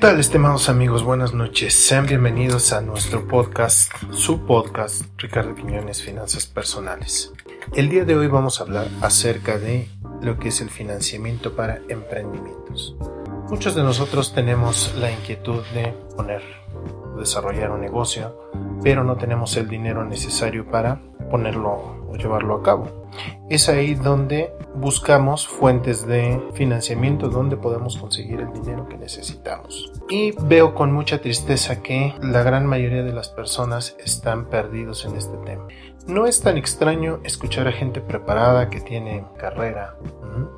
tal, 0.00 0.18
estimados 0.18 0.70
amigos? 0.70 1.04
Buenas 1.04 1.34
noches. 1.34 1.74
Sean 1.74 2.06
bienvenidos 2.06 2.72
a 2.72 2.80
nuestro 2.80 3.28
podcast, 3.28 3.92
su 4.12 4.46
podcast, 4.46 5.04
Ricardo 5.18 5.54
Quiñones, 5.54 6.02
Finanzas 6.02 6.46
Personales. 6.46 7.34
El 7.74 7.90
día 7.90 8.06
de 8.06 8.16
hoy 8.16 8.26
vamos 8.26 8.60
a 8.60 8.64
hablar 8.64 8.88
acerca 9.02 9.58
de 9.58 9.90
lo 10.22 10.38
que 10.38 10.48
es 10.48 10.62
el 10.62 10.70
financiamiento 10.70 11.54
para 11.54 11.82
emprendimientos. 11.90 12.96
Muchos 13.50 13.74
de 13.74 13.82
nosotros 13.82 14.32
tenemos 14.32 14.94
la 14.96 15.12
inquietud 15.12 15.62
de 15.74 15.92
poner, 16.16 16.42
desarrollar 17.18 17.70
un 17.70 17.82
negocio, 17.82 18.48
pero 18.82 19.04
no 19.04 19.18
tenemos 19.18 19.54
el 19.58 19.68
dinero 19.68 20.06
necesario 20.06 20.64
para 20.70 20.98
ponerlo 21.30 22.06
o 22.08 22.16
llevarlo 22.16 22.54
a 22.54 22.62
cabo. 22.62 22.99
Es 23.48 23.68
ahí 23.68 23.94
donde 23.94 24.52
buscamos 24.74 25.46
fuentes 25.46 26.06
de 26.06 26.40
financiamiento 26.54 27.28
donde 27.28 27.56
podemos 27.56 27.96
conseguir 27.96 28.40
el 28.40 28.52
dinero 28.52 28.88
que 28.88 28.96
necesitamos. 28.96 29.92
Y 30.08 30.32
veo 30.42 30.74
con 30.74 30.92
mucha 30.92 31.20
tristeza 31.20 31.82
que 31.82 32.14
la 32.22 32.42
gran 32.42 32.66
mayoría 32.66 33.02
de 33.02 33.12
las 33.12 33.28
personas 33.28 33.96
están 33.98 34.46
perdidos 34.46 35.04
en 35.04 35.16
este 35.16 35.36
tema. 35.38 35.66
No 36.06 36.26
es 36.26 36.40
tan 36.40 36.56
extraño 36.56 37.20
escuchar 37.24 37.68
a 37.68 37.72
gente 37.72 38.00
preparada 38.00 38.70
que 38.70 38.80
tiene 38.80 39.24
carrera, 39.38 39.96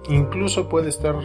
incluso 0.08 0.68
puede 0.68 0.88
estar 0.88 1.16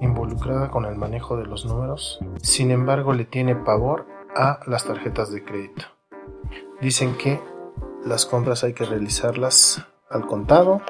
involucrada 0.00 0.70
con 0.70 0.84
el 0.84 0.96
manejo 0.96 1.36
de 1.36 1.46
los 1.46 1.64
números, 1.66 2.20
sin 2.42 2.70
embargo 2.70 3.12
le 3.12 3.24
tiene 3.24 3.56
pavor 3.56 4.06
a 4.34 4.60
las 4.66 4.84
tarjetas 4.84 5.32
de 5.32 5.44
crédito. 5.44 5.84
Dicen 6.80 7.16
que 7.16 7.40
las 8.04 8.26
compras 8.26 8.62
hay 8.62 8.72
que 8.72 8.84
realizarlas 8.84 9.84
al 10.10 10.26
contado, 10.26 10.82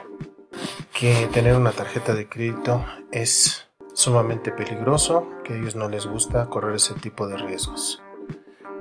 que 0.92 1.28
tener 1.32 1.56
una 1.56 1.72
tarjeta 1.72 2.14
de 2.14 2.28
crédito 2.28 2.84
es 3.12 3.68
sumamente 3.92 4.52
peligroso, 4.52 5.26
que 5.44 5.54
a 5.54 5.56
ellos 5.56 5.76
no 5.76 5.88
les 5.88 6.06
gusta 6.06 6.46
correr 6.46 6.76
ese 6.76 6.94
tipo 6.94 7.26
de 7.26 7.36
riesgos. 7.36 8.02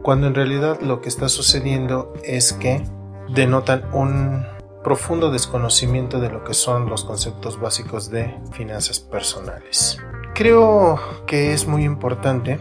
Cuando 0.02 0.28
en 0.28 0.36
realidad 0.36 0.82
lo 0.82 1.02
que 1.02 1.10
está 1.10 1.30
sucediendo 1.30 2.14
es 2.24 2.54
que 2.54 2.84
denotan 3.30 3.90
un 3.94 4.46
profundo 4.84 5.32
desconocimiento 5.32 6.20
de 6.20 6.30
lo 6.30 6.44
que 6.44 6.54
son 6.54 6.90
los 6.90 7.04
conceptos 7.06 7.60
básicos 7.60 8.12
de 8.12 8.38
finanzas 8.52 9.00
personales. 9.00 9.98
Creo 10.36 11.00
que 11.26 11.54
es 11.54 11.66
muy 11.66 11.84
importante, 11.86 12.60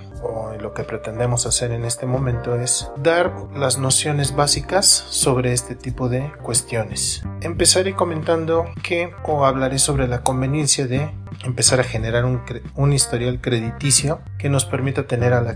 lo 0.61 0.73
que 0.73 0.85
pretendemos 0.85 1.47
hacer 1.47 1.73
en 1.73 1.85
este 1.85 2.07
momento 2.07 2.57
es 2.57 2.91
dar 2.97 3.33
las 3.55 3.79
nociones 3.79 4.35
básicas 4.35 4.87
sobre 4.87 5.53
este 5.53 5.75
tipo 5.75 6.09
de 6.09 6.33
cuestiones. 6.43 7.23
Empezaré 7.41 7.95
comentando 7.95 8.67
que 8.83 9.13
o 9.25 9.45
hablaré 9.45 9.79
sobre 9.79 10.09
la 10.09 10.23
conveniencia 10.23 10.87
de 10.87 11.11
empezar 11.45 11.81
a 11.81 11.85
generar 11.85 12.25
un, 12.25 12.93
historial 12.93 13.41
crediticio 13.41 14.21
que 14.39 14.49
nos 14.49 14.65
permita 14.65 15.07
tener 15.07 15.33
al, 15.33 15.49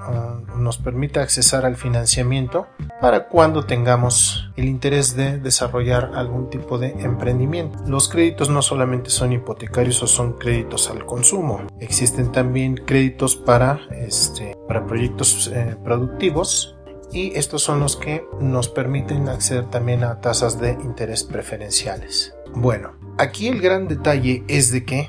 Ah, 0.00 0.40
nos 0.56 0.78
permita 0.78 1.22
accesar 1.22 1.66
al 1.66 1.76
financiamiento 1.76 2.68
para 3.00 3.28
cuando 3.28 3.66
tengamos 3.66 4.50
el 4.56 4.66
interés 4.66 5.16
de 5.16 5.38
desarrollar 5.38 6.12
algún 6.14 6.48
tipo 6.50 6.78
de 6.78 6.90
emprendimiento. 7.00 7.78
Los 7.86 8.08
créditos 8.08 8.48
no 8.48 8.62
solamente 8.62 9.10
son 9.10 9.32
hipotecarios 9.32 10.02
o 10.02 10.06
son 10.06 10.34
créditos 10.34 10.88
al 10.88 11.04
consumo, 11.04 11.62
existen 11.80 12.30
también 12.30 12.76
créditos 12.76 13.36
para, 13.36 13.80
este, 13.90 14.56
para 14.66 14.86
proyectos 14.86 15.50
eh, 15.52 15.76
productivos 15.84 16.76
y 17.12 17.36
estos 17.36 17.62
son 17.62 17.80
los 17.80 17.96
que 17.96 18.24
nos 18.40 18.68
permiten 18.68 19.28
acceder 19.28 19.68
también 19.68 20.04
a 20.04 20.20
tasas 20.20 20.60
de 20.60 20.72
interés 20.72 21.24
preferenciales. 21.24 22.34
Bueno, 22.54 22.92
aquí 23.18 23.48
el 23.48 23.60
gran 23.60 23.88
detalle 23.88 24.44
es 24.48 24.70
de 24.70 24.84
que 24.84 25.08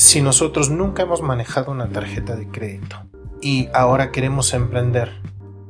si 0.00 0.22
nosotros 0.22 0.70
nunca 0.70 1.02
hemos 1.02 1.20
manejado 1.20 1.70
una 1.70 1.90
tarjeta 1.90 2.34
de 2.34 2.48
crédito 2.48 2.96
y 3.42 3.68
ahora 3.74 4.10
queremos 4.10 4.54
emprender, 4.54 5.20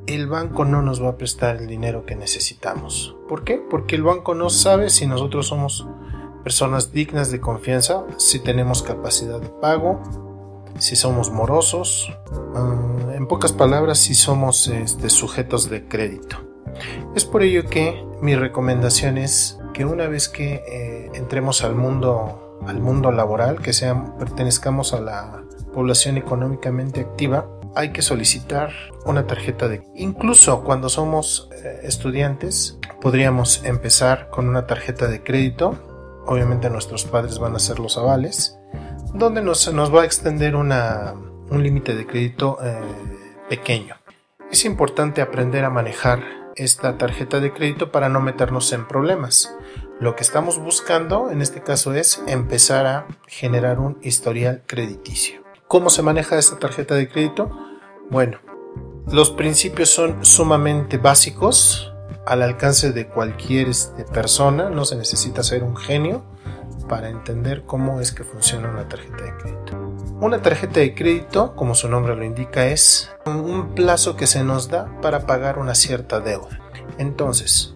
el 0.07 0.29
banco 0.29 0.65
no 0.65 0.83
nos 0.83 1.03
va 1.03 1.11
a 1.11 1.17
prestar 1.17 1.57
el 1.57 1.67
dinero 1.67 2.07
que 2.07 2.15
necesitamos. 2.15 3.17
¿Por 3.29 3.43
qué? 3.43 3.57
Porque 3.59 3.97
el 3.97 4.05
banco 4.05 4.37
no 4.37 4.49
sabe 4.49 4.89
si 4.91 5.09
nosotros 5.09 5.49
somos 5.49 5.85
personas 6.45 6.93
dignas 6.93 7.33
de 7.33 7.41
confianza, 7.41 8.05
si 8.19 8.39
tenemos 8.39 8.85
capacidad 8.85 9.41
de 9.41 9.49
pago, 9.49 10.01
si 10.79 10.95
somos 10.95 11.33
morosos, 11.33 12.17
ah, 12.55 13.13
en 13.13 13.27
pocas 13.27 13.53
palabras, 13.53 13.99
si 13.99 14.15
somos 14.15 14.69
este, 14.69 15.11
sujetos 15.11 15.69
de 15.69 15.89
crédito. 15.89 16.37
Es 17.17 17.25
por 17.25 17.43
ello 17.43 17.69
que 17.69 18.07
mi 18.23 18.37
recomendación 18.37 19.19
es 19.19 19.59
que 19.75 19.85
una 19.85 20.07
vez 20.07 20.29
que 20.29 20.63
eh, 20.69 21.11
entremos 21.15 21.65
al 21.65 21.75
mundo, 21.75 22.50
al 22.67 22.81
mundo 22.81 23.11
laboral, 23.13 23.61
que 23.61 23.73
sean, 23.73 24.17
pertenezcamos 24.19 24.93
a 24.93 25.01
la 25.01 25.43
población 25.73 26.17
económicamente 26.17 27.01
activa, 27.01 27.47
hay 27.75 27.93
que 27.93 28.03
solicitar 28.03 28.73
una 29.05 29.27
tarjeta 29.27 29.69
de... 29.69 29.83
Incluso 29.95 30.65
cuando 30.65 30.89
somos 30.89 31.49
eh, 31.53 31.81
estudiantes, 31.85 32.79
podríamos 33.01 33.65
empezar 33.65 34.29
con 34.31 34.49
una 34.49 34.67
tarjeta 34.67 35.07
de 35.07 35.23
crédito. 35.23 35.79
Obviamente 36.27 36.69
nuestros 36.71 37.05
padres 37.05 37.39
van 37.39 37.55
a 37.55 37.59
ser 37.59 37.79
los 37.79 37.97
avales, 37.97 38.59
donde 39.15 39.43
nos, 39.43 39.73
nos 39.73 39.95
va 39.95 40.03
a 40.03 40.05
extender 40.05 40.57
una, 40.57 41.15
un 41.51 41.63
límite 41.63 41.95
de 41.95 42.07
crédito 42.07 42.59
eh, 42.63 42.79
pequeño. 43.49 43.97
Es 44.51 44.65
importante 44.65 45.23
aprender 45.23 45.65
a 45.65 45.71
manejar 45.71 46.23
esta 46.57 46.99
tarjeta 46.99 47.41
de 47.41 47.53
crédito 47.53 47.93
para 47.93 48.09
no 48.09 48.21
meternos 48.21 48.73
en 48.73 48.87
problemas. 48.87 49.55
Lo 50.01 50.17
que 50.17 50.23
estamos 50.23 50.59
buscando 50.59 51.31
en 51.31 51.43
este 51.43 51.63
caso 51.63 51.93
es 51.93 52.23
empezar 52.27 52.87
a 52.87 53.07
generar 53.27 53.79
un 53.79 53.99
historial 54.01 54.63
crediticio. 54.67 55.43
¿Cómo 55.69 55.91
se 55.91 56.01
maneja 56.01 56.39
esta 56.39 56.59
tarjeta 56.59 56.95
de 56.95 57.07
crédito? 57.07 57.51
Bueno, 58.09 58.39
los 59.13 59.31
principios 59.31 59.91
son 59.91 60.25
sumamente 60.25 60.97
básicos, 60.97 61.93
al 62.27 62.41
alcance 62.41 62.93
de 62.93 63.09
cualquier 63.09 63.69
este, 63.69 64.05
persona, 64.05 64.71
no 64.71 64.87
se 64.87 64.97
necesita 64.97 65.43
ser 65.43 65.63
un 65.63 65.77
genio 65.77 66.25
para 66.89 67.11
entender 67.11 67.65
cómo 67.67 68.01
es 68.01 68.11
que 68.13 68.25
funciona 68.25 68.71
una 68.71 68.89
tarjeta 68.89 69.23
de 69.23 69.37
crédito. 69.37 69.97
Una 70.19 70.41
tarjeta 70.41 70.81
de 70.81 70.95
crédito, 70.95 71.55
como 71.55 71.75
su 71.75 71.91
nombre 71.91 72.17
lo 72.17 72.25
indica, 72.25 72.69
es 72.69 73.11
un 73.27 73.75
plazo 73.75 74.17
que 74.17 74.27
se 74.27 74.45
nos 74.45 74.71
da 74.71 74.99
para 75.03 75.27
pagar 75.27 75.59
una 75.59 75.75
cierta 75.75 76.21
deuda. 76.21 76.59
Entonces, 76.97 77.75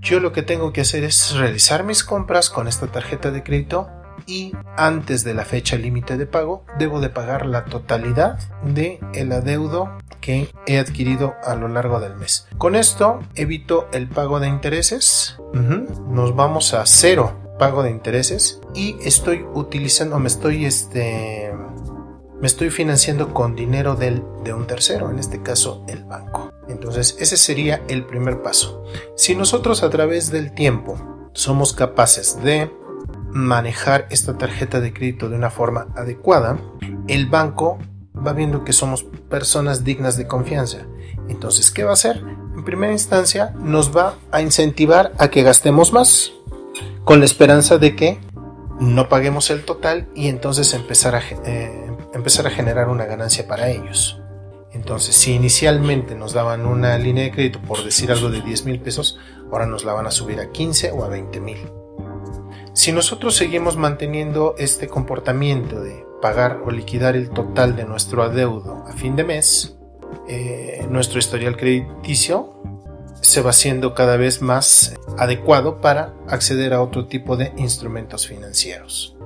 yo 0.00 0.20
lo 0.20 0.32
que 0.32 0.42
tengo 0.42 0.72
que 0.72 0.82
hacer 0.82 1.04
es 1.04 1.34
realizar 1.34 1.84
mis 1.84 2.04
compras 2.04 2.50
con 2.50 2.68
esta 2.68 2.86
tarjeta 2.86 3.30
de 3.30 3.42
crédito 3.42 3.88
y 4.26 4.52
antes 4.76 5.24
de 5.24 5.34
la 5.34 5.44
fecha 5.44 5.76
límite 5.76 6.16
de 6.16 6.26
pago 6.26 6.64
debo 6.78 7.00
de 7.00 7.08
pagar 7.08 7.46
la 7.46 7.64
totalidad 7.64 8.38
de 8.62 9.00
el 9.14 9.32
adeudo 9.32 9.96
que 10.20 10.50
he 10.66 10.78
adquirido 10.78 11.34
a 11.44 11.54
lo 11.54 11.68
largo 11.68 12.00
del 12.00 12.16
mes. 12.16 12.46
Con 12.58 12.74
esto 12.74 13.20
evito 13.34 13.88
el 13.92 14.08
pago 14.08 14.40
de 14.40 14.48
intereses. 14.48 15.38
Nos 15.52 16.36
vamos 16.36 16.74
a 16.74 16.84
cero 16.86 17.54
pago 17.58 17.82
de 17.82 17.90
intereses 17.90 18.60
y 18.74 18.96
estoy 19.02 19.44
utilizando, 19.54 20.18
me 20.18 20.28
estoy 20.28 20.64
este 20.64 21.52
me 22.40 22.46
estoy 22.46 22.70
financiando 22.70 23.34
con 23.34 23.56
dinero 23.56 23.96
del, 23.96 24.22
de 24.44 24.54
un 24.54 24.66
tercero, 24.66 25.10
en 25.10 25.18
este 25.18 25.42
caso 25.42 25.84
el 25.88 26.04
banco. 26.04 26.52
Entonces 26.68 27.16
ese 27.18 27.36
sería 27.36 27.82
el 27.88 28.04
primer 28.04 28.42
paso. 28.42 28.84
Si 29.16 29.34
nosotros 29.34 29.82
a 29.82 29.90
través 29.90 30.30
del 30.30 30.52
tiempo 30.52 30.98
somos 31.32 31.72
capaces 31.72 32.42
de 32.42 32.70
manejar 33.30 34.06
esta 34.10 34.36
tarjeta 34.36 34.80
de 34.80 34.92
crédito 34.92 35.28
de 35.28 35.36
una 35.36 35.50
forma 35.50 35.88
adecuada, 35.96 36.58
el 37.06 37.26
banco 37.26 37.78
va 38.26 38.32
viendo 38.32 38.64
que 38.64 38.72
somos 38.72 39.04
personas 39.28 39.84
dignas 39.84 40.16
de 40.16 40.26
confianza. 40.26 40.86
Entonces, 41.28 41.70
¿qué 41.70 41.84
va 41.84 41.90
a 41.90 41.94
hacer? 41.94 42.18
En 42.56 42.64
primera 42.64 42.92
instancia, 42.92 43.54
nos 43.60 43.96
va 43.96 44.14
a 44.32 44.42
incentivar 44.42 45.12
a 45.18 45.28
que 45.28 45.42
gastemos 45.42 45.92
más, 45.92 46.32
con 47.04 47.20
la 47.20 47.26
esperanza 47.26 47.78
de 47.78 47.94
que 47.94 48.18
no 48.80 49.08
paguemos 49.08 49.50
el 49.50 49.64
total 49.64 50.08
y 50.14 50.28
entonces 50.28 50.72
empezar 50.74 51.14
a, 51.14 51.22
eh, 51.44 51.90
empezar 52.14 52.46
a 52.46 52.50
generar 52.50 52.88
una 52.88 53.04
ganancia 53.06 53.46
para 53.46 53.70
ellos. 53.70 54.17
Entonces, 54.78 55.16
si 55.16 55.32
inicialmente 55.32 56.14
nos 56.14 56.34
daban 56.34 56.64
una 56.64 56.96
línea 56.98 57.24
de 57.24 57.32
crédito 57.32 57.60
por 57.60 57.82
decir 57.84 58.12
algo 58.12 58.30
de 58.30 58.42
10 58.42 58.64
mil 58.64 58.78
pesos, 58.78 59.18
ahora 59.50 59.66
nos 59.66 59.84
la 59.84 59.92
van 59.92 60.06
a 60.06 60.12
subir 60.12 60.38
a 60.38 60.52
15 60.52 60.92
o 60.92 61.04
a 61.04 61.08
20 61.08 61.40
mil. 61.40 61.58
Si 62.74 62.92
nosotros 62.92 63.34
seguimos 63.34 63.76
manteniendo 63.76 64.54
este 64.56 64.86
comportamiento 64.86 65.80
de 65.80 66.06
pagar 66.22 66.62
o 66.64 66.70
liquidar 66.70 67.16
el 67.16 67.30
total 67.30 67.74
de 67.74 67.86
nuestro 67.86 68.22
adeudo 68.22 68.84
a 68.86 68.92
fin 68.92 69.16
de 69.16 69.24
mes, 69.24 69.76
eh, 70.28 70.86
nuestro 70.88 71.18
historial 71.18 71.56
crediticio 71.56 72.54
se 73.20 73.42
va 73.42 73.50
haciendo 73.50 73.94
cada 73.94 74.16
vez 74.16 74.42
más 74.42 74.94
adecuado 75.18 75.80
para 75.80 76.14
acceder 76.28 76.72
a 76.72 76.82
otro 76.82 77.06
tipo 77.06 77.36
de 77.36 77.52
instrumentos 77.56 78.28
financieros. 78.28 79.16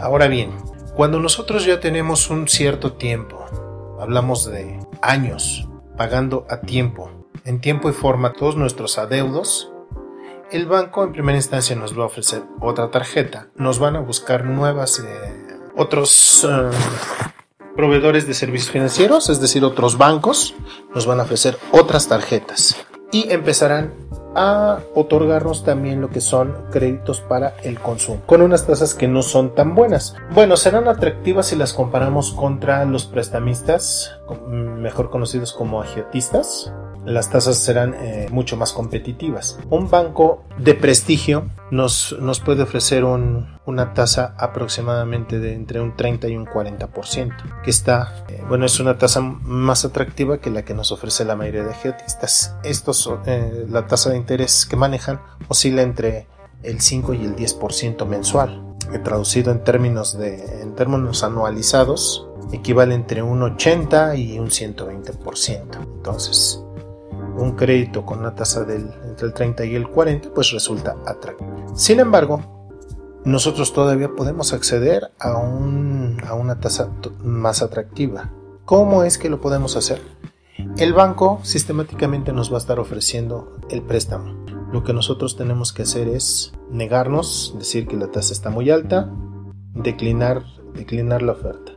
Ahora 0.00 0.26
bien, 0.26 0.52
cuando 0.96 1.20
nosotros 1.20 1.66
ya 1.66 1.80
tenemos 1.80 2.30
un 2.30 2.48
cierto 2.48 2.94
tiempo, 2.94 3.44
hablamos 4.02 4.50
de 4.50 4.80
años, 5.00 5.68
pagando 5.96 6.44
a 6.50 6.60
tiempo, 6.60 7.08
en 7.44 7.60
tiempo 7.60 7.88
y 7.88 7.92
forma 7.92 8.32
todos 8.32 8.56
nuestros 8.56 8.98
adeudos, 8.98 9.72
el 10.50 10.66
banco 10.66 11.04
en 11.04 11.12
primera 11.12 11.38
instancia 11.38 11.76
nos 11.76 11.96
va 11.96 12.02
a 12.02 12.06
ofrecer 12.06 12.42
otra 12.60 12.90
tarjeta. 12.90 13.48
Nos 13.54 13.78
van 13.78 13.94
a 13.96 14.00
buscar 14.00 14.44
nuevas, 14.44 14.98
eh, 14.98 15.60
otros, 15.76 16.46
eh, 16.50 16.70
proveedores 17.76 18.26
de 18.26 18.34
servicios 18.34 18.72
financieros, 18.72 19.30
es 19.30 19.40
decir, 19.40 19.64
otros 19.64 19.96
bancos, 19.96 20.54
nos 20.94 21.06
van 21.06 21.20
a 21.20 21.22
ofrecer 21.22 21.56
otras 21.70 22.08
tarjetas 22.08 22.76
y 23.12 23.30
empezarán 23.30 23.94
a 24.34 24.80
otorgarnos 24.94 25.64
también 25.64 26.00
lo 26.00 26.10
que 26.10 26.20
son 26.20 26.54
créditos 26.70 27.20
para 27.20 27.54
el 27.62 27.78
consumo, 27.78 28.20
con 28.26 28.42
unas 28.42 28.66
tasas 28.66 28.94
que 28.94 29.08
no 29.08 29.22
son 29.22 29.54
tan 29.54 29.74
buenas. 29.74 30.14
Bueno, 30.34 30.56
serán 30.56 30.88
atractivas 30.88 31.46
si 31.46 31.56
las 31.56 31.72
comparamos 31.72 32.32
contra 32.32 32.84
los 32.84 33.04
prestamistas, 33.04 34.16
mejor 34.48 35.10
conocidos 35.10 35.52
como 35.52 35.80
agiotistas, 35.80 36.72
las 37.04 37.30
tasas 37.30 37.56
serán 37.56 37.94
eh, 37.94 38.28
mucho 38.30 38.56
más 38.56 38.72
competitivas. 38.72 39.58
Un 39.70 39.90
banco 39.90 40.44
de 40.58 40.74
prestigio 40.74 41.46
nos, 41.72 42.14
nos 42.20 42.38
puede 42.38 42.62
ofrecer 42.62 43.02
una 43.02 43.94
tasa 43.94 44.34
aproximadamente 44.38 45.38
de 45.38 45.54
entre 45.54 45.80
un 45.80 45.96
30 45.96 46.28
y 46.28 46.36
un 46.36 46.44
40%, 46.44 47.62
que 47.62 47.70
está, 47.70 48.26
eh, 48.28 48.44
bueno, 48.46 48.66
es 48.66 48.78
una 48.78 48.98
tasa 48.98 49.22
más 49.22 49.86
atractiva 49.86 50.38
que 50.38 50.50
la 50.50 50.66
que 50.66 50.74
nos 50.74 50.92
ofrece 50.92 51.24
la 51.24 51.34
mayoría 51.34 51.64
de 51.64 51.72
geotistas. 51.72 52.54
Estos, 52.62 53.10
eh, 53.24 53.64
la 53.70 53.86
tasa 53.86 54.10
de 54.10 54.18
interés 54.18 54.66
que 54.66 54.76
manejan 54.76 55.22
oscila 55.48 55.80
entre 55.80 56.26
el 56.62 56.78
5 56.82 57.14
y 57.14 57.24
el 57.24 57.36
10% 57.36 58.04
mensual. 58.04 58.76
Traducido 59.02 59.50
en 59.50 59.64
términos, 59.64 60.18
de, 60.18 60.60
en 60.60 60.74
términos 60.74 61.24
anualizados, 61.24 62.28
equivale 62.52 62.94
entre 62.94 63.22
un 63.22 63.42
80 63.42 64.14
y 64.16 64.38
un 64.38 64.48
120%. 64.48 65.82
Entonces, 65.82 66.62
un 67.36 67.52
crédito 67.52 68.04
con 68.04 68.20
una 68.20 68.34
tasa 68.34 68.64
del, 68.64 68.90
entre 69.04 69.26
el 69.26 69.34
30 69.34 69.64
y 69.64 69.74
el 69.74 69.88
40, 69.88 70.30
pues 70.34 70.50
resulta 70.50 70.96
atractivo. 71.06 71.50
Sin 71.74 72.00
embargo, 72.00 72.62
nosotros 73.24 73.72
todavía 73.72 74.10
podemos 74.10 74.52
acceder 74.52 75.12
a, 75.18 75.36
un, 75.36 76.18
a 76.26 76.34
una 76.34 76.58
tasa 76.60 76.90
más 77.22 77.62
atractiva. 77.62 78.30
¿Cómo 78.64 79.04
es 79.04 79.18
que 79.18 79.30
lo 79.30 79.40
podemos 79.40 79.76
hacer? 79.76 80.00
El 80.76 80.92
banco 80.92 81.40
sistemáticamente 81.42 82.32
nos 82.32 82.50
va 82.50 82.56
a 82.56 82.60
estar 82.60 82.78
ofreciendo 82.78 83.56
el 83.70 83.82
préstamo. 83.82 84.44
Lo 84.72 84.84
que 84.84 84.92
nosotros 84.92 85.36
tenemos 85.36 85.72
que 85.72 85.82
hacer 85.82 86.08
es 86.08 86.52
negarnos, 86.70 87.54
decir 87.58 87.86
que 87.86 87.96
la 87.96 88.08
tasa 88.08 88.32
está 88.32 88.50
muy 88.50 88.70
alta, 88.70 89.10
declinar, 89.74 90.44
declinar 90.74 91.22
la 91.22 91.32
oferta. 91.32 91.72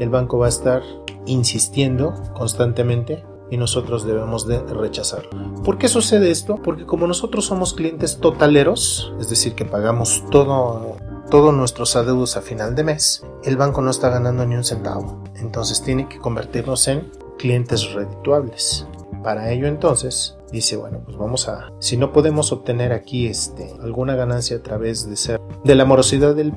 El 0.00 0.10
banco 0.10 0.38
va 0.38 0.46
a 0.46 0.50
estar 0.50 0.82
insistiendo 1.26 2.14
constantemente 2.34 3.24
y 3.52 3.58
nosotros 3.58 4.06
debemos 4.06 4.46
de 4.46 4.60
rechazarlo. 4.60 5.28
¿Por 5.62 5.76
qué 5.76 5.86
sucede 5.86 6.30
esto? 6.30 6.56
Porque 6.56 6.86
como 6.86 7.06
nosotros 7.06 7.44
somos 7.44 7.74
clientes 7.74 8.16
totaleros, 8.18 9.12
es 9.20 9.28
decir, 9.28 9.54
que 9.54 9.66
pagamos 9.66 10.24
todo 10.30 10.96
todos 11.30 11.54
nuestros 11.54 11.94
adeudos 11.94 12.38
a 12.38 12.42
final 12.42 12.74
de 12.74 12.84
mes, 12.84 13.24
el 13.44 13.58
banco 13.58 13.82
no 13.82 13.90
está 13.90 14.08
ganando 14.08 14.46
ni 14.46 14.54
un 14.54 14.64
centavo. 14.64 15.22
Entonces 15.36 15.82
tiene 15.82 16.08
que 16.08 16.18
convertirnos 16.18 16.88
en 16.88 17.10
clientes 17.38 17.92
redituables. 17.92 18.86
Para 19.22 19.50
ello 19.50 19.66
entonces 19.66 20.38
dice, 20.50 20.76
bueno, 20.76 21.02
pues 21.04 21.18
vamos 21.18 21.46
a, 21.48 21.70
si 21.78 21.98
no 21.98 22.10
podemos 22.10 22.52
obtener 22.52 22.92
aquí 22.92 23.26
este, 23.26 23.70
alguna 23.82 24.14
ganancia 24.16 24.56
a 24.56 24.62
través 24.62 25.08
de 25.08 25.16
ser, 25.16 25.40
de 25.62 25.74
la 25.74 25.84
morosidad 25.84 26.34
del, 26.34 26.52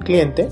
cliente, 0.00 0.48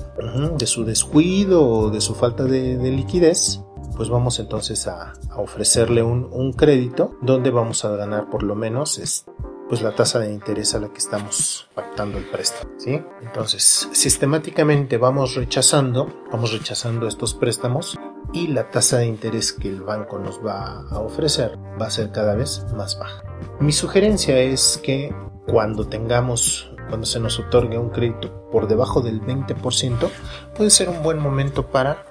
de 0.57 0.65
su 0.65 0.85
descuido 0.85 1.67
o 1.67 1.89
de 1.89 1.99
su 1.99 2.15
falta 2.15 2.45
de 2.45 2.91
liquidez, 2.91 3.61
pues 3.99 4.07
vamos 4.07 4.39
entonces 4.39 4.87
a, 4.87 5.11
ofrecerle 5.35 6.01
un, 6.03 6.53
crédito 6.53 7.17
donde 7.21 7.51
vamos 7.51 7.83
a 7.83 7.89
ganar 7.97 8.29
por 8.29 8.43
lo 8.43 8.55
menos 8.55 9.25
pues 9.67 9.81
la 9.81 9.93
tasa 9.93 10.19
de 10.19 10.31
interés 10.31 10.73
a 10.73 10.79
la 10.79 10.87
que 10.87 10.99
estamos 10.99 11.67
pactando 11.75 12.17
el 12.17 12.23
préstamo, 12.23 12.71
¿sí? 12.77 13.01
Entonces, 13.21 13.89
sistemáticamente 13.91 14.97
vamos 14.97 15.35
rechazando, 15.35 16.07
vamos 16.31 16.53
rechazando 16.53 17.09
estos 17.09 17.33
préstamos 17.33 17.99
y 18.31 18.47
la 18.47 18.71
tasa 18.71 18.99
de 18.99 19.07
interés 19.07 19.51
que 19.51 19.67
el 19.67 19.81
banco 19.81 20.17
nos 20.17 20.39
va 20.39 20.85
a 20.89 20.99
ofrecer 20.99 21.59
va 21.79 21.87
a 21.87 21.91
ser 21.91 22.13
cada 22.13 22.35
vez 22.35 22.65
más 22.77 22.97
baja. 22.97 23.21
Mi 23.59 23.73
sugerencia 23.73 24.39
es 24.39 24.79
que 24.81 25.13
cuando 25.45 25.89
tengamos 25.89 26.71
cuando 26.87 27.05
se 27.05 27.19
nos 27.19 27.37
otorgue 27.37 27.77
un 27.77 27.89
crédito 27.89 28.49
por 28.49 28.69
debajo 28.69 29.01
del 29.01 29.21
20%, 29.21 30.09
puede 30.55 30.69
ser 30.69 30.87
un 30.87 31.03
buen 31.03 31.19
momento 31.19 31.67
para, 31.67 32.05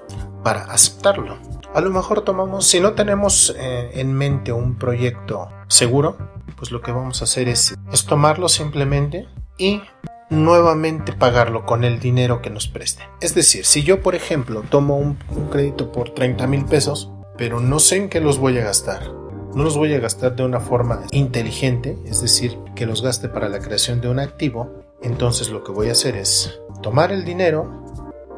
para 0.45 0.65
aceptarlo. 0.65 1.58
A 1.75 1.81
lo 1.83 1.91
mejor 1.91 2.23
tomamos, 2.23 2.67
si 2.67 2.81
no 2.81 2.95
tenemos 2.95 3.55
eh, 3.59 3.91
en 3.95 4.15
mente 4.15 4.53
un 4.53 4.77
proyecto 4.77 5.49
seguro, 5.69 6.17
pues 6.57 6.71
lo 6.71 6.81
que 6.81 6.93
vamos 6.93 7.21
a 7.21 7.25
hacer 7.25 7.49
es, 7.49 7.77
tomarlo 8.09 8.49
simplemente 8.49 9.29
y 9.59 9.83
nuevamente 10.31 11.13
pagarlo 11.13 11.67
con 11.67 11.85
el 11.85 12.01
dinero 12.01 12.41
que 12.41 12.51
nos 12.51 12.69
preste. 12.69 13.03
Es 13.21 13.35
decir, 13.35 13.67
si 13.67 13.83
yo 13.83 14.03
por 14.03 14.15
ejemplo 14.15 14.63
tomo 14.69 14.97
un, 14.97 15.19
un 15.29 15.49
crédito 15.49 15.93
por 15.93 16.11
30 16.11 16.47
mil 16.47 16.65
pesos, 16.65 17.11
pero 17.37 17.61
no 17.61 17.79
sé 17.79 17.97
en 17.97 18.09
qué 18.09 18.21
los 18.21 18.39
voy 18.39 18.59
a 18.59 18.65
gastar, 18.65 19.13
no 19.55 19.63
los 19.63 19.77
voy 19.77 19.93
a 19.95 20.01
gastar 20.01 20.37
de 20.37 20.45
una 20.45 20.61
forma 20.61 21.03
inteligente, 21.11 21.99
es 22.07 22.23
decir, 22.23 22.59
que 22.75 22.87
los 22.87 23.03
gaste 23.03 23.29
para 23.29 23.49
la 23.49 23.61
creación 23.61 24.01
de 24.01 24.09
un 24.09 24.21
activo, 24.21 24.85
entonces 25.03 25.51
lo 25.51 25.63
que 25.63 25.73
voy 25.73 25.89
a 25.91 25.93
hacer 25.93 26.17
es 26.17 26.61
tomar 26.83 27.13
el 27.13 27.25
dinero 27.25 27.85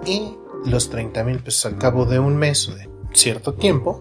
y 0.04 0.36
los 0.64 0.90
30 0.90 1.24
mil 1.24 1.38
pesos 1.38 1.66
al 1.66 1.78
cabo 1.78 2.06
de 2.06 2.18
un 2.18 2.36
mes 2.36 2.68
o 2.68 2.74
de 2.74 2.89
cierto 3.20 3.52
tiempo, 3.52 4.00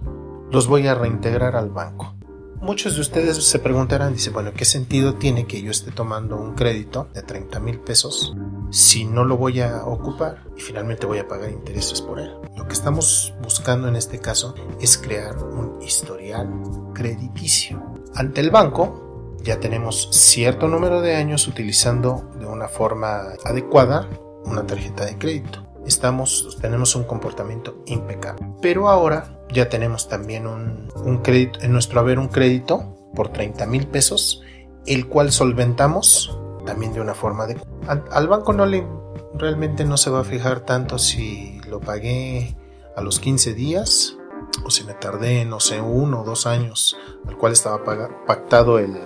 los 0.50 0.68
voy 0.68 0.88
a 0.88 0.96
reintegrar 0.96 1.58
al 1.58 1.70
banco. 1.70 2.16
Muchos 2.62 2.96
de 2.96 3.02
ustedes 3.02 3.44
se 3.44 3.60
preguntarán, 3.60 4.14
dice, 4.14 4.30
bueno, 4.30 4.54
¿qué 4.54 4.64
sentido 4.64 5.16
tiene 5.16 5.46
que 5.46 5.62
yo 5.62 5.72
esté 5.72 5.92
tomando 5.92 6.38
un 6.38 6.56
crédito 6.56 7.10
de 7.14 7.22
30 7.22 7.60
mil 7.60 7.80
pesos 7.80 8.34
si 8.70 9.04
no 9.04 9.26
lo 9.26 9.36
voy 9.36 9.60
a 9.60 9.84
ocupar 9.86 10.44
y 10.58 10.62
finalmente 10.62 11.06
voy 11.06 11.20
a 11.20 11.28
pagar 11.28 11.52
intereses 11.52 12.02
por 12.02 12.20
él? 12.20 12.32
Lo 12.56 12.66
que 12.66 12.74
estamos 12.74 13.34
buscando 13.44 13.90
en 13.90 13.98
este 13.98 14.20
caso 14.20 14.56
es 14.80 14.98
crear 14.98 15.38
un 15.38 15.82
historial 15.82 16.50
crediticio. 16.94 17.84
Ante 18.16 18.40
el 18.40 18.52
banco 18.52 19.36
ya 19.44 19.60
tenemos 19.60 20.10
cierto 20.12 20.70
número 20.70 21.02
de 21.02 21.16
años 21.16 21.48
utilizando 21.48 22.30
de 22.40 22.46
una 22.46 22.70
forma 22.70 23.34
adecuada 23.44 24.10
una 24.46 24.66
tarjeta 24.66 25.06
de 25.06 25.18
crédito 25.18 25.69
estamos, 25.90 26.58
tenemos 26.62 26.96
un 26.96 27.04
comportamiento 27.04 27.84
impecable. 27.86 28.48
Pero 28.62 28.90
ahora 28.90 29.40
ya 29.52 29.70
tenemos 29.70 30.08
también 30.08 30.48
un, 30.48 31.20
crédito, 31.24 31.60
en 31.62 31.74
nuestro 31.74 32.00
haber 32.00 32.20
un 32.20 32.30
crédito 32.30 32.96
por 33.16 33.30
30 33.30 33.66
mil 33.66 33.88
pesos, 33.88 34.42
el 34.86 35.08
cual 35.08 35.32
solventamos 35.32 36.38
también 36.66 36.94
de 36.94 37.02
una 37.02 37.14
forma 37.14 37.48
de... 37.48 37.58
Al, 37.88 38.28
banco 38.28 38.54
no 38.54 38.66
le, 38.66 38.86
realmente 39.34 39.84
no 39.84 39.98
se 39.98 40.10
va 40.10 40.22
a 40.22 40.24
fijar 40.24 40.62
tanto 40.62 40.98
si 40.98 41.60
lo 41.68 41.80
pagué 41.80 42.56
a 42.96 43.02
los 43.02 43.20
15 43.20 43.54
días 43.54 44.16
o 44.64 44.70
si 44.70 44.84
me 44.84 44.94
tardé, 44.94 45.46
no 45.46 45.60
sé, 45.60 45.82
uno 45.82 46.22
o 46.22 46.24
dos 46.24 46.46
años 46.46 46.98
al 47.28 47.38
cual 47.38 47.54
estaba 47.54 47.84
pactado 48.26 48.80
el 48.80 48.98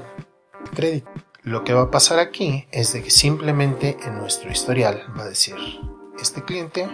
crédito. 0.75 1.09
Lo 1.43 1.63
que 1.65 1.73
va 1.73 1.83
a 1.83 1.91
pasar 1.91 2.19
aquí 2.19 2.67
es 2.71 2.93
de 2.93 3.03
que 3.03 3.11
simplemente 3.11 3.97
en 4.05 4.15
nuestro 4.17 4.49
historial 4.49 5.03
va 5.17 5.23
a 5.23 5.29
decir 5.29 5.55
este 6.23 6.41
cliente 6.41 6.87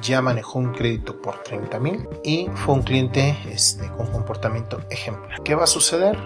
ya 0.00 0.22
manejó 0.22 0.60
un 0.60 0.72
crédito 0.72 1.20
por 1.20 1.42
30 1.42 1.80
mil 1.80 2.08
y 2.22 2.48
fue 2.54 2.76
un 2.76 2.82
cliente 2.82 3.36
este, 3.50 3.88
con 3.96 4.06
comportamiento 4.06 4.80
ejemplar. 4.90 5.42
¿Qué 5.42 5.56
va 5.56 5.64
a 5.64 5.66
suceder? 5.66 6.16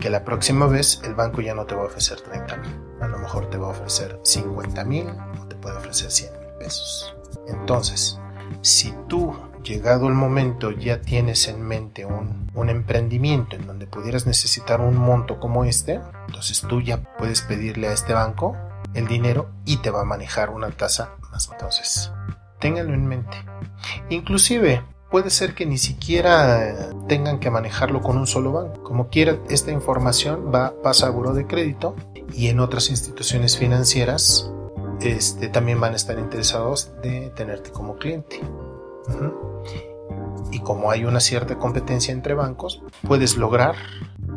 Que 0.00 0.10
la 0.10 0.24
próxima 0.24 0.66
vez 0.66 1.00
el 1.04 1.14
banco 1.14 1.40
ya 1.40 1.54
no 1.54 1.64
te 1.64 1.76
va 1.76 1.82
a 1.82 1.86
ofrecer 1.86 2.20
30 2.20 2.56
mil, 2.56 2.76
a 3.00 3.06
lo 3.06 3.18
mejor 3.18 3.48
te 3.50 3.56
va 3.56 3.68
a 3.68 3.70
ofrecer 3.70 4.18
50 4.24 4.84
mil 4.84 5.06
o 5.40 5.46
te 5.46 5.54
puede 5.54 5.76
ofrecer 5.76 6.10
100 6.10 6.32
mil 6.40 6.48
pesos. 6.58 7.14
Entonces, 7.46 8.18
si 8.62 8.92
tú 9.08 9.32
llegado 9.62 10.08
el 10.08 10.14
momento 10.14 10.72
ya 10.72 11.00
tienes 11.00 11.46
en 11.46 11.62
mente 11.62 12.04
un, 12.04 12.50
un, 12.52 12.68
emprendimiento 12.68 13.54
en 13.54 13.64
donde 13.64 13.86
pudieras 13.86 14.26
necesitar 14.26 14.80
un 14.80 14.96
monto 14.96 15.38
como 15.38 15.64
este, 15.64 16.00
entonces 16.26 16.62
tú 16.62 16.80
ya 16.80 17.00
puedes 17.16 17.42
pedirle 17.42 17.86
a 17.86 17.92
este 17.92 18.12
banco 18.12 18.56
el 18.92 19.06
dinero 19.06 19.50
y 19.64 19.76
te 19.76 19.90
va 19.90 20.00
a 20.00 20.04
manejar 20.04 20.50
una 20.50 20.68
tasa 20.72 21.12
más. 21.32 21.48
Entonces, 21.50 22.12
ténganlo 22.60 22.94
en 22.94 23.06
mente. 23.06 23.36
Inclusive, 24.10 24.84
puede 25.10 25.30
ser 25.30 25.54
que 25.54 25.66
ni 25.66 25.78
siquiera 25.78 26.90
tengan 27.08 27.40
que 27.40 27.50
manejarlo 27.50 28.00
con 28.00 28.16
un 28.16 28.26
solo 28.26 28.52
banco. 28.52 28.82
Como 28.82 29.08
quiera, 29.08 29.38
esta 29.50 29.72
información 29.72 30.50
va, 30.54 30.74
pasa 30.82 31.08
a 31.08 31.10
buro 31.10 31.34
de 31.34 31.46
crédito 31.46 31.96
y 32.32 32.48
en 32.48 32.60
otras 32.60 32.88
instituciones 32.88 33.58
financieras 33.58 34.50
este, 35.00 35.48
también 35.48 35.80
van 35.80 35.92
a 35.92 35.96
estar 35.96 36.18
interesados 36.18 36.92
de 37.02 37.30
tenerte 37.30 37.70
como 37.70 37.96
cliente. 37.96 38.40
Y 40.50 40.60
como 40.60 40.90
hay 40.90 41.04
una 41.04 41.20
cierta 41.20 41.58
competencia 41.58 42.12
entre 42.12 42.34
bancos, 42.34 42.82
puedes 43.06 43.36
lograr 43.36 43.74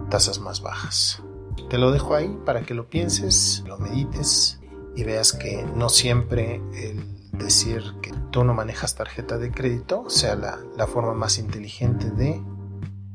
tasas 0.10 0.40
más 0.40 0.62
bajas. 0.62 1.22
Te 1.70 1.78
lo 1.78 1.92
dejo 1.92 2.16
ahí 2.16 2.38
para 2.46 2.62
que 2.62 2.74
lo 2.74 2.90
pienses, 2.90 3.64
lo 3.66 3.78
medites 3.78 4.60
y 4.96 5.04
veas 5.04 5.34
que 5.34 5.64
no 5.75 5.90
siempre 5.90 6.62
el 6.74 7.16
decir 7.38 7.84
que 8.02 8.12
tú 8.32 8.44
no 8.44 8.54
manejas 8.54 8.96
tarjeta 8.96 9.38
de 9.38 9.52
crédito 9.52 10.10
sea 10.10 10.36
la, 10.36 10.88
forma 10.88 11.14
más 11.14 11.38
inteligente 11.38 12.10
de 12.12 12.42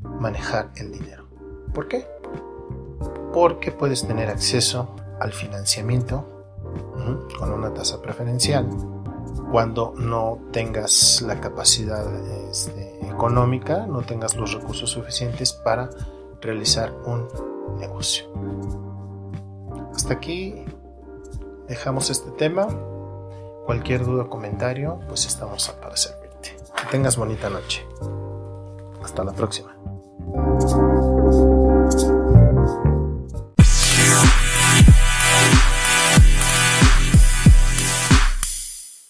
manejar 0.04 0.70
el 0.76 0.92
dinero. 0.92 1.26
¿Por 1.74 1.88
qué? 1.88 2.06
Porque 3.32 3.72
puedes 3.72 4.06
tener 4.06 4.28
acceso 4.28 4.94
al 5.20 5.32
financiamiento 5.32 6.26
con 7.38 7.52
una 7.52 7.72
tasa 7.72 8.00
preferencial 8.02 8.68
cuando 9.50 9.94
no 9.96 10.38
tengas 10.52 11.22
la 11.22 11.40
capacidad 11.40 12.06
este, 12.50 13.04
económica, 13.06 13.86
no 13.86 14.02
tengas 14.02 14.36
los 14.36 14.54
recursos 14.54 14.90
suficientes 14.90 15.52
para 15.52 15.90
realizar 16.40 16.92
un 17.04 17.26
negocio. 17.78 18.26
Hasta 19.92 20.14
aquí 20.14 20.64
dejamos 21.70 22.10
este 22.10 22.30
tema. 22.32 22.66
Cualquier 23.64 24.04
duda 24.04 24.24
o 24.24 24.28
comentario, 24.28 24.98
pues 25.08 25.24
estamos 25.26 25.70
para 25.80 25.96
servirte. 25.96 26.56
Que 26.76 26.86
tengas 26.90 27.16
bonita 27.16 27.48
noche. 27.48 27.86
Hasta 29.02 29.22
la 29.24 29.32
próxima. 29.32 29.76